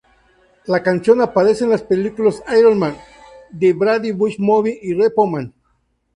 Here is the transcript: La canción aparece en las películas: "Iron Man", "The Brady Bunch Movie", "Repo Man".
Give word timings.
La 0.65 0.81
canción 0.81 1.21
aparece 1.21 1.63
en 1.63 1.69
las 1.69 1.83
películas: 1.83 2.41
"Iron 2.57 2.79
Man", 2.79 2.97
"The 3.55 3.73
Brady 3.73 4.13
Bunch 4.13 4.39
Movie", 4.39 4.79
"Repo 4.97 5.27
Man". 5.27 5.53